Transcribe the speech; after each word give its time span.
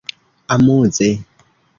amuze 0.53 1.09